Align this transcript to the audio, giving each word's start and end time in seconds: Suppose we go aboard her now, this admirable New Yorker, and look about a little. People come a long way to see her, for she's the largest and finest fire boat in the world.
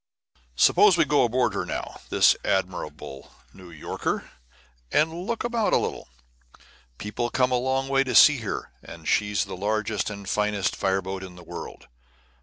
Suppose 0.55 0.97
we 0.97 1.05
go 1.05 1.23
aboard 1.23 1.53
her 1.53 1.63
now, 1.63 1.97
this 2.09 2.35
admirable 2.43 3.31
New 3.53 3.69
Yorker, 3.69 4.31
and 4.91 5.13
look 5.27 5.43
about 5.43 5.73
a 5.73 5.77
little. 5.77 6.07
People 6.97 7.29
come 7.29 7.51
a 7.51 7.59
long 7.59 7.87
way 7.87 8.03
to 8.05 8.15
see 8.15 8.39
her, 8.39 8.71
for 8.83 9.05
she's 9.05 9.45
the 9.45 9.55
largest 9.55 10.09
and 10.09 10.27
finest 10.27 10.75
fire 10.75 11.03
boat 11.03 11.21
in 11.23 11.35
the 11.35 11.43
world. 11.43 11.85